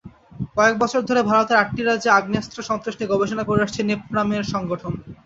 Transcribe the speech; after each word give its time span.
কয়েক 0.55 0.75
বছর 0.79 1.01
ধরে 1.01 1.21
ভারতের 1.23 1.59
আটটি 1.59 1.81
রাজ্যে 1.83 2.09
আগ্নেয়াস্ত্র-সন্ত্রাস 2.11 2.95
নিয়ে 2.97 3.11
গবেষণা 3.13 3.43
করে 3.45 3.63
আসছে 3.65 3.81
নেপরামের 3.83 4.43
সংগঠন। 4.53 4.93